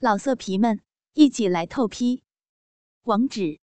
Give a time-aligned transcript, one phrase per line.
[0.00, 0.80] 老色皮们，
[1.14, 2.22] 一起来透批！
[3.02, 3.58] 网址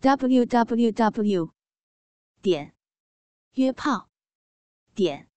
[0.00, 1.52] ：w w w
[2.40, 2.74] 点
[3.52, 4.08] 约炮
[4.94, 5.28] 点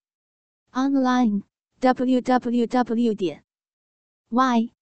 [0.70, 1.42] online
[1.80, 3.44] w w w 点
[4.30, 4.72] y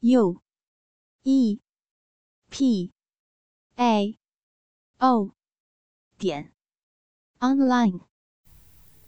[0.00, 0.42] u
[1.22, 1.60] e
[2.50, 2.92] p
[3.76, 4.18] a
[4.98, 5.30] o
[6.18, 6.52] 点
[7.38, 8.00] online。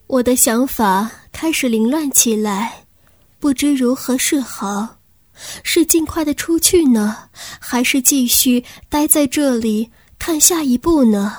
[0.07, 2.86] 我的想法开始凌乱起来。
[3.39, 4.99] 不知如何是好，
[5.63, 7.29] 是尽快的出去呢，
[7.61, 11.37] 还是继续待在这里看下一步呢？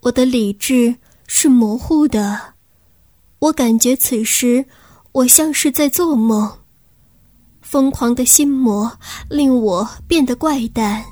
[0.00, 2.54] 我的理智是模糊的，
[3.38, 4.64] 我感觉此时
[5.12, 6.58] 我像是在做梦。
[7.62, 11.04] 疯狂的心魔令我变得怪诞，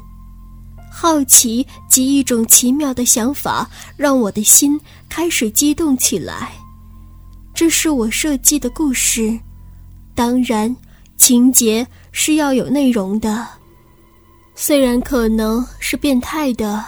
[0.90, 6.52] 好奇及一种奇妙的想法让我的心开始激动起来。
[7.54, 9.38] 这是我设计的故事。
[10.16, 10.74] 当然，
[11.18, 13.46] 情节是要有内容的。
[14.54, 16.82] 虽然可能是变态的，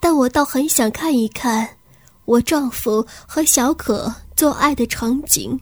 [0.00, 1.68] 但我倒很想看一看
[2.24, 5.60] 我丈夫和小可做爱的场景。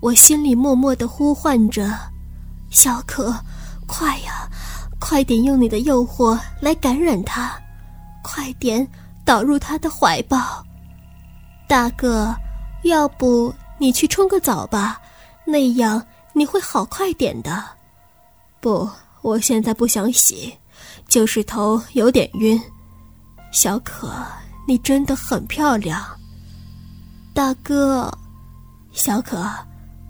[0.00, 1.96] 我心里默默的呼唤着
[2.70, 3.32] ：“小可，
[3.86, 4.48] 快呀，
[4.98, 7.56] 快点用你的诱惑来感染他，
[8.24, 8.86] 快点
[9.24, 10.60] 导入他的怀抱。”
[11.68, 12.34] 大哥，
[12.82, 15.00] 要不你去冲个澡吧。
[15.44, 17.64] 那样你会好快点的。
[18.60, 18.88] 不，
[19.22, 20.56] 我现在不想洗，
[21.06, 22.60] 就是头有点晕。
[23.52, 24.10] 小可，
[24.66, 26.02] 你真的很漂亮。
[27.34, 28.10] 大哥，
[28.92, 29.44] 小可，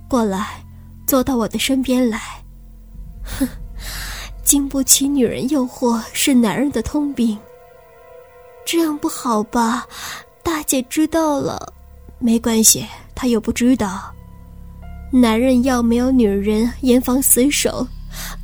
[0.09, 0.65] 过来，
[1.07, 2.21] 坐到我的身边来。
[3.25, 3.49] 哼，
[4.45, 7.37] 经不起女人诱惑是男人的通病。
[8.65, 9.87] 这样不好吧？
[10.43, 11.73] 大姐知道了，
[12.19, 14.14] 没关系，她又不知道。
[15.15, 17.87] 男人要没有女人严防死守，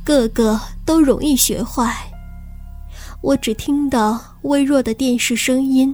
[0.05, 1.93] 个个都容易学坏。
[3.19, 5.93] 我只听到微弱的电视声音，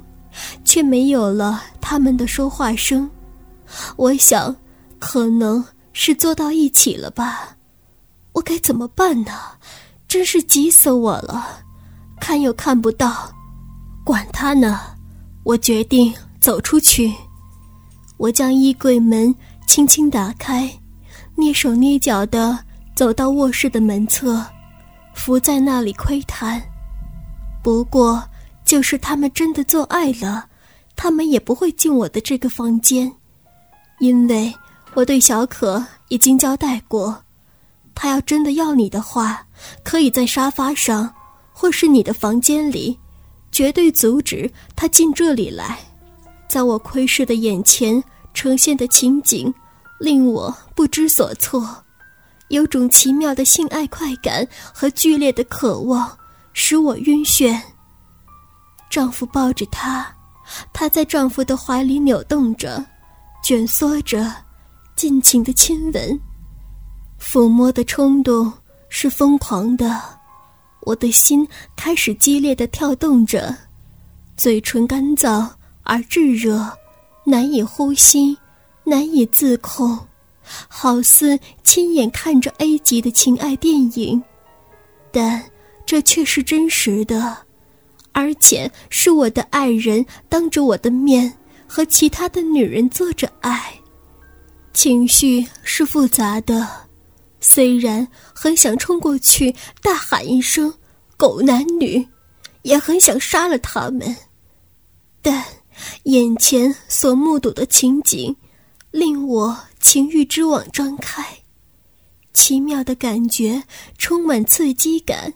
[0.64, 3.10] 却没有了他们的说话声。
[3.96, 4.56] 我想，
[5.00, 7.58] 可能是坐到一起了吧。
[8.34, 9.32] 我该怎么办呢？
[10.08, 11.64] 真是急死我了！
[12.20, 13.32] 看又看不到，
[14.06, 14.80] 管他呢！
[15.44, 17.12] 我决定走出去。
[18.18, 19.34] 我将衣柜门。
[19.68, 20.68] 轻轻打开，
[21.36, 22.58] 蹑手蹑脚的
[22.96, 24.44] 走到卧室的门侧，
[25.14, 26.60] 伏在那里窥探。
[27.62, 28.24] 不过，
[28.64, 30.48] 就是他们真的做爱了，
[30.96, 33.12] 他们也不会进我的这个房间，
[34.00, 34.52] 因为
[34.94, 37.24] 我对小可已经交代过，
[37.94, 39.46] 他要真的要你的话，
[39.84, 41.14] 可以在沙发上，
[41.52, 42.98] 或是你的房间里，
[43.52, 45.78] 绝对阻止他进这里来。
[46.48, 48.02] 在我窥视的眼前。
[48.38, 49.52] 呈现的情景
[50.00, 51.68] 令我不知所措，
[52.50, 56.16] 有种奇妙的性爱快感和剧烈的渴望
[56.54, 57.60] 使我晕眩。
[58.92, 60.06] 丈夫抱着她，
[60.72, 62.86] 她在丈夫的怀里扭动着、
[63.44, 64.32] 卷缩着，
[64.96, 66.22] 尽情的亲吻。
[67.20, 68.54] 抚摸的冲动
[68.88, 70.00] 是疯狂的，
[70.82, 73.58] 我的心开始激烈的跳动着，
[74.36, 75.50] 嘴唇干燥
[75.82, 76.72] 而炙热。
[77.30, 78.38] 难以呼吸，
[78.86, 80.00] 难以自控，
[80.70, 84.24] 好似亲眼看着 A 级的情爱电影，
[85.12, 85.44] 但
[85.86, 87.38] 这却是真实的，
[88.14, 93.74] 而且是我的爱人当着我的面和其他的女人做着爱，
[94.72, 96.66] 情绪是复杂的，
[97.42, 100.74] 虽然很想冲过去大喊一声
[101.18, 102.08] “狗男女”，
[102.64, 104.16] 也很想杀了他们，
[105.22, 105.44] 但。
[106.04, 108.36] 眼前所目睹的情景，
[108.92, 111.40] 令我情欲之网张开，
[112.34, 113.64] 奇妙的感觉
[113.98, 115.34] 充满刺激感，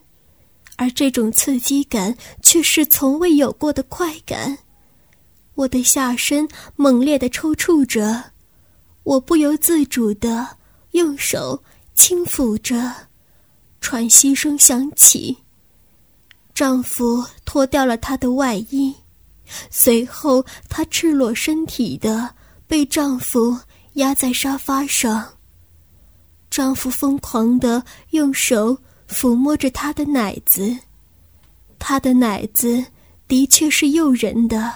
[0.78, 4.58] 而这种刺激感却是从未有过的快感。
[5.56, 8.32] 我的下身猛烈的抽搐着，
[9.04, 10.58] 我不由自主的
[10.92, 11.62] 用手
[11.94, 12.96] 轻抚着，
[13.80, 15.38] 喘息声响起。
[16.54, 18.96] 丈夫脱掉了他的外衣。
[19.70, 22.34] 随后，她赤裸身体的
[22.68, 23.58] 被丈夫
[23.94, 25.28] 压在沙发上。
[26.50, 28.78] 丈夫疯狂的用手
[29.08, 30.78] 抚摸着她的奶子，
[31.80, 32.84] 她的奶子
[33.28, 34.74] 的确是诱人的，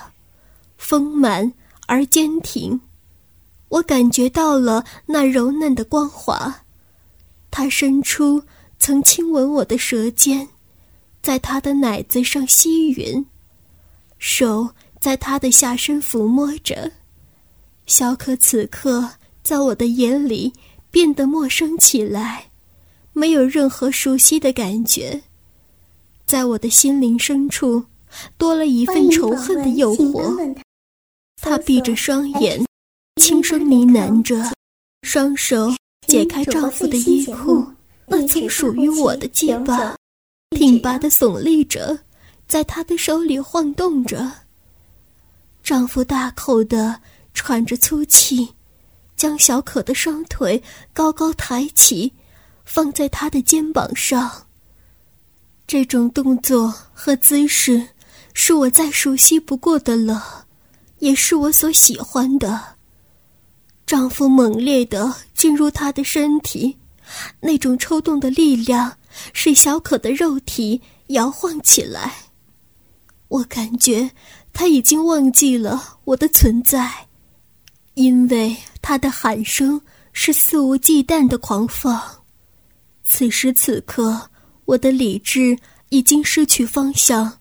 [0.78, 1.52] 丰满
[1.88, 2.80] 而坚挺。
[3.70, 6.64] 我感觉到了那柔嫩的光滑。
[7.52, 8.44] 他伸出
[8.80, 10.48] 曾亲吻我的舌尖，
[11.22, 13.26] 在她的奶子上吸吮。
[14.18, 14.70] 手
[15.00, 16.92] 在他的下身抚摸着，
[17.86, 19.12] 小可此刻
[19.44, 20.54] 在我的眼里
[20.90, 22.50] 变得陌生起来，
[23.14, 25.22] 没有任何熟悉的感觉。
[26.26, 27.86] 在我的心灵深处，
[28.38, 30.56] 多了一份仇恨的诱惑。
[31.42, 32.66] 她闭着双眼，
[33.22, 34.54] 轻声呢喃着，
[35.04, 35.72] 双手
[36.08, 37.64] 解开丈夫的衣裤，
[38.08, 39.96] 那曾属于我的鸡巴，
[40.58, 42.00] 挺拔的耸立着，
[42.48, 44.32] 在她的手里晃动着。
[45.64, 47.02] 丈夫大口的
[47.34, 48.54] 喘着粗气，
[49.16, 50.62] 将小可的双腿
[50.94, 52.14] 高高抬起，
[52.64, 54.46] 放在她的肩膀上。
[55.66, 57.88] 这种动作和姿势，
[58.36, 60.46] 是我再熟悉不过的了，
[61.00, 62.76] 也是我所喜欢的。
[63.88, 66.78] 丈夫猛烈地进入她的身体，
[67.40, 68.96] 那种抽动的力量
[69.34, 72.16] 使小可的肉体摇晃起来。
[73.36, 74.12] 我感觉
[74.54, 77.08] 他已经忘记了我的存在，
[77.94, 79.80] 因为他的喊声
[80.14, 82.02] 是肆无忌惮的狂放。
[83.04, 84.30] 此时此刻。
[84.68, 85.56] 我的理智
[85.90, 87.32] 已经失去方向，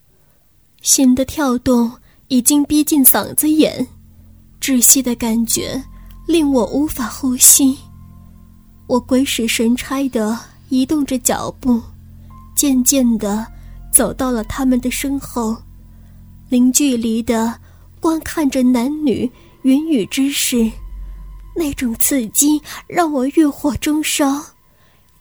[0.82, 1.90] 心的跳动
[2.28, 3.86] 已经逼近嗓子眼，
[4.60, 5.82] 窒息的感觉
[6.26, 7.78] 令我无法呼吸。
[8.86, 10.38] 我鬼使神差地
[10.68, 11.80] 移动着脚步，
[12.54, 13.46] 渐渐地
[13.90, 15.56] 走到了他们的身后，
[16.48, 17.58] 零距离的
[18.00, 19.30] 观看着男女
[19.62, 20.70] 云雨之事。
[21.56, 24.42] 那种刺激让我欲火中烧，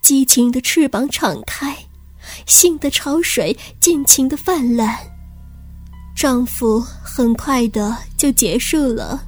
[0.01, 1.75] 激情的翅膀敞开。
[2.45, 4.97] 性的潮水尽情的泛滥，
[6.15, 9.21] 丈夫很快的就结束了，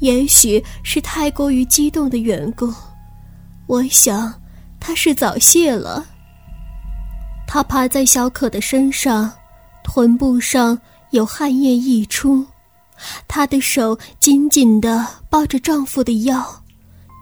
[0.00, 2.72] 也许是太过于激动的缘故，
[3.66, 4.34] 我想
[4.80, 6.04] 他是早泄了。
[7.46, 9.30] 他趴在小可的身上，
[9.84, 10.76] 臀部上
[11.14, 12.44] 有汗液溢出，
[13.28, 16.44] 她的手紧紧的抱着丈夫的腰，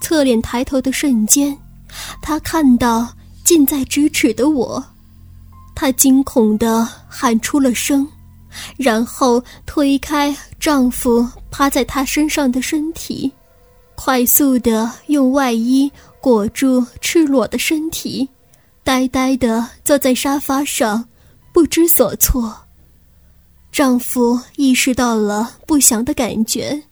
[0.00, 1.55] 侧脸抬头的瞬间，
[2.23, 3.06] 她看到
[3.44, 4.83] 近在咫尺的我。
[5.75, 8.09] 她惊恐地喊出了声，
[8.79, 13.31] 然后推开丈夫趴在她身上的身体，
[13.95, 18.27] 快速地用外衣裹住赤裸的身体，
[18.83, 21.06] 呆呆地坐在沙发上，
[21.53, 22.56] 不知所措。
[23.73, 26.83] 丈夫意识到了不祥的感觉，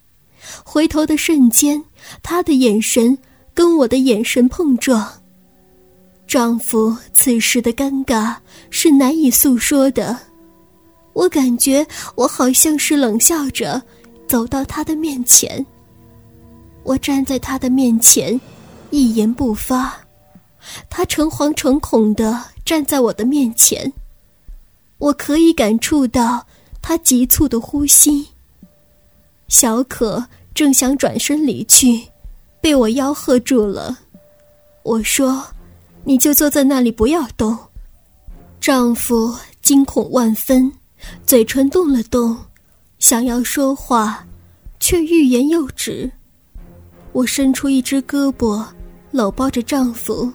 [0.65, 1.85] 回头的瞬间，
[2.23, 3.17] 他的眼神
[3.53, 5.06] 跟我的眼神碰撞。
[6.27, 8.35] 丈夫此时的尴尬
[8.71, 10.19] 是难以诉说的，
[11.12, 13.82] 我感觉我好像是冷笑着
[14.27, 15.65] 走到他的面前。
[16.82, 18.41] 我站在他的面前，
[18.88, 19.94] 一言不发，
[20.88, 23.93] 他诚惶诚恐地站在我的面前。
[24.97, 26.47] 我可以感触到
[26.82, 28.27] 他急促的呼吸。
[29.49, 32.03] 小可正想转身离去，
[32.61, 33.99] 被我吆喝住了。
[34.82, 35.44] 我说。
[36.03, 37.56] 你就坐在那里，不要动。
[38.59, 40.73] 丈夫惊恐万分，
[41.27, 42.35] 嘴唇动了动，
[42.99, 44.27] 想要说话，
[44.81, 46.11] 却欲言又止。
[47.12, 48.65] 我伸出一只胳膊，
[49.11, 50.32] 搂抱着丈夫，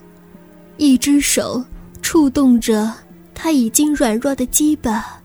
[0.78, 1.66] 一只手
[2.00, 2.94] 触动着
[3.34, 5.20] 他已经软弱的鸡巴。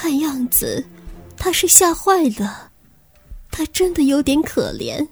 [0.00, 0.84] 看样子，
[1.36, 2.70] 他是吓坏了，
[3.50, 5.04] 他真的有点可怜。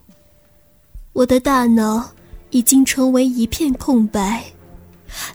[1.12, 2.12] 我的大脑。
[2.50, 4.43] 已经成为一片空白，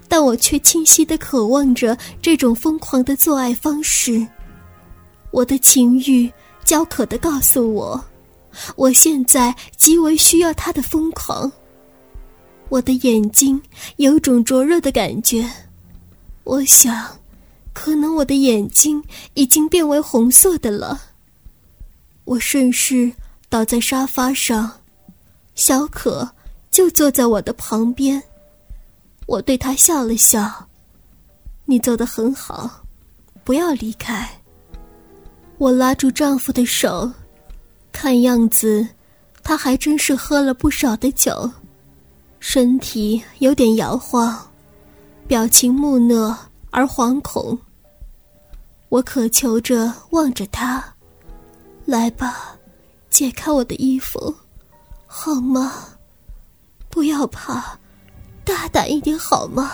[0.07, 4.25] 但我却清晰地渴望着这种疯狂的做爱方式。
[5.29, 6.31] 我的情欲
[6.63, 8.03] 焦渴地告诉我，
[8.75, 11.51] 我现在极为需要他的疯狂。
[12.69, 13.61] 我的眼睛
[13.97, 15.47] 有种灼热的感觉，
[16.45, 17.05] 我想，
[17.73, 21.01] 可能我的眼睛已经变为红色的了。
[22.25, 23.11] 我顺势
[23.49, 24.71] 倒在沙发上，
[25.55, 26.31] 小可。
[26.71, 28.23] 就坐在我的旁边，
[29.25, 30.69] 我对他笑了笑
[31.67, 32.85] ：“你做的很好，
[33.43, 34.25] 不要离开。”
[35.59, 37.11] 我拉住丈夫的手，
[37.91, 38.87] 看样子
[39.43, 41.51] 他还真是喝了不少的酒，
[42.39, 44.49] 身体有点摇晃，
[45.27, 46.33] 表情木讷
[46.71, 47.57] 而惶恐。
[48.89, 50.83] 我渴求着望着他
[51.85, 52.57] ：“来吧，
[53.09, 54.33] 解开我的衣服，
[55.05, 55.73] 好吗？”
[56.89, 57.79] 不要怕，
[58.43, 59.71] 大胆一点好吗？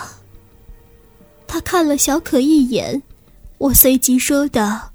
[1.48, 3.02] 他看了小可一眼，
[3.58, 4.92] 我随即说道：“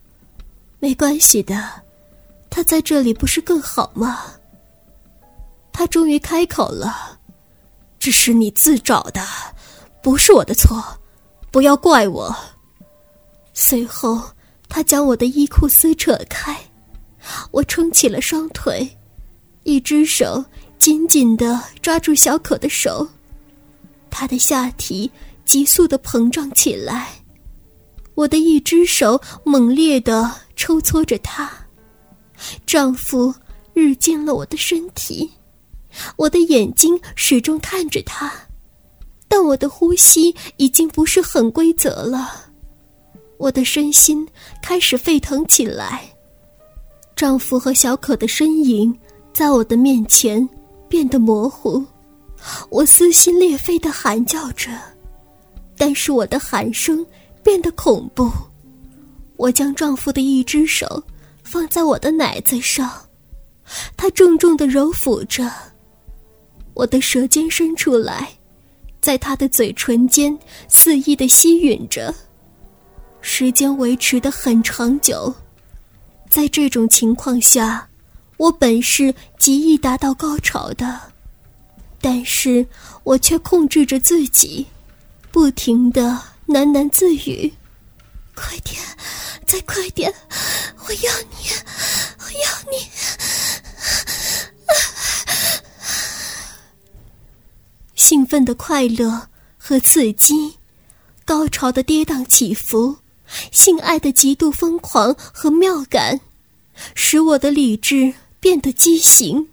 [0.78, 1.82] 没关系的，
[2.48, 4.20] 他在这里不是更好吗？”
[5.72, 7.18] 他终于开口了
[7.98, 9.20] ：“这是你自找的，
[10.02, 10.80] 不是我的错，
[11.52, 12.34] 不要怪我。”
[13.54, 14.20] 随后，
[14.68, 16.58] 他将我的衣裤撕扯开，
[17.52, 18.98] 我撑起了双腿，
[19.62, 20.44] 一只手。
[20.78, 23.06] 紧紧地抓住小可的手，
[24.10, 25.08] 她的下体
[25.44, 27.22] 急速地膨胀起来，
[28.16, 31.48] 我的一只手猛烈地抽搓着她，
[32.66, 33.32] 丈夫
[33.74, 35.30] 日进了我的身体，
[36.16, 38.32] 我的眼睛始终看着他，
[39.42, 42.46] 我的呼吸已经不是很规则了，
[43.38, 44.26] 我的身心
[44.62, 46.08] 开始沸腾起来。
[47.14, 48.96] 丈夫和小可的身影
[49.32, 50.48] 在我的面前
[50.88, 51.84] 变得模糊，
[52.70, 54.70] 我撕心裂肺的喊叫着，
[55.76, 57.04] 但是我的喊声
[57.42, 58.30] 变得恐怖。
[59.36, 61.02] 我将丈夫的一只手
[61.42, 62.90] 放在我的奶子上，
[63.96, 65.50] 他重重的揉抚着，
[66.74, 68.30] 我的舌尖伸出来，
[69.02, 72.14] 在他的嘴唇间肆意的吸吮着，
[73.20, 75.34] 时间维持的很长久。
[76.30, 77.88] 在这种情况下，
[78.36, 81.00] 我本是极易达到高潮的，
[82.00, 82.64] 但是
[83.02, 84.64] 我却控制着自己，
[85.32, 87.52] 不停的喃喃自语
[88.36, 88.80] ：“快点，
[89.44, 90.14] 再快点，
[90.86, 91.50] 我要你，
[92.20, 92.86] 我要你！”
[98.02, 100.54] 兴奋的快乐和刺激，
[101.24, 102.96] 高潮的跌宕起伏。
[103.52, 106.20] 性爱的极度疯狂和妙感，
[106.96, 109.46] 使我的理智变得畸形。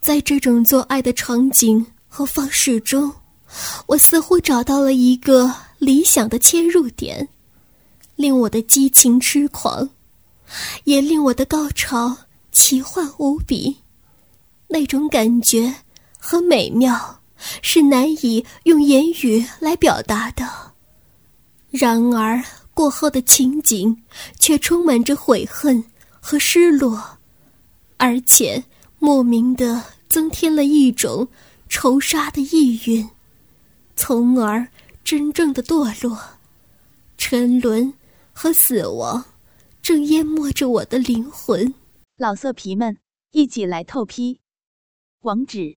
[0.00, 3.12] 在这种做爱的场景和方式中，
[3.88, 7.28] 我似乎找到了一个理想的切入点，
[8.14, 9.90] 令我的激情痴狂，
[10.84, 12.16] 也令我的高潮
[12.52, 13.76] 奇幻无比。
[14.68, 15.74] 那种感觉
[16.16, 17.19] 和美妙，
[17.62, 20.72] 是难以用言语来表达的。
[21.70, 22.42] 然而。
[22.72, 24.04] 过后的情景，
[24.38, 25.84] 却充满着悔恨
[26.18, 27.18] 和失落，
[27.98, 28.64] 而且
[28.98, 31.28] 莫名的增添了一种
[31.68, 33.06] 仇杀的意蕴，
[33.96, 34.66] 从而
[35.04, 36.18] 真正的堕落、
[37.18, 37.92] 沉沦
[38.32, 39.22] 和死亡，
[39.82, 41.74] 正淹没着我的灵魂。
[42.16, 42.96] 老色皮们，
[43.32, 44.40] 一起来透批！
[45.20, 45.76] 网址